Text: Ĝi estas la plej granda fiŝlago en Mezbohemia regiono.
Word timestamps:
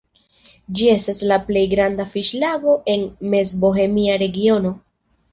Ĝi 0.77 0.85
estas 0.91 1.17
la 1.31 1.35
plej 1.49 1.61
granda 1.73 2.07
fiŝlago 2.13 2.73
en 2.93 3.03
Mezbohemia 3.33 4.15
regiono. 4.23 4.73